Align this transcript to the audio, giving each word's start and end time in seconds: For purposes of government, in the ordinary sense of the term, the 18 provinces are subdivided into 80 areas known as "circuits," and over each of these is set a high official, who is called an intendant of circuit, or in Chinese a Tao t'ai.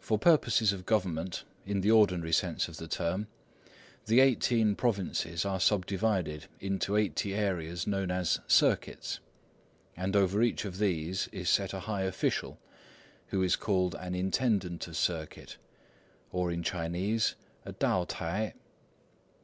For 0.00 0.18
purposes 0.18 0.72
of 0.72 0.84
government, 0.84 1.44
in 1.64 1.80
the 1.80 1.92
ordinary 1.92 2.32
sense 2.32 2.66
of 2.66 2.78
the 2.78 2.88
term, 2.88 3.28
the 4.06 4.18
18 4.18 4.74
provinces 4.74 5.44
are 5.44 5.60
subdivided 5.60 6.46
into 6.58 6.96
80 6.96 7.36
areas 7.36 7.86
known 7.86 8.10
as 8.10 8.40
"circuits," 8.48 9.20
and 9.96 10.16
over 10.16 10.42
each 10.42 10.64
of 10.64 10.78
these 10.78 11.28
is 11.30 11.48
set 11.48 11.72
a 11.72 11.78
high 11.86 12.02
official, 12.02 12.58
who 13.28 13.40
is 13.44 13.54
called 13.54 13.94
an 14.00 14.16
intendant 14.16 14.88
of 14.88 14.96
circuit, 14.96 15.56
or 16.32 16.50
in 16.50 16.64
Chinese 16.64 17.36
a 17.64 17.72
Tao 17.72 18.06
t'ai. 18.06 18.54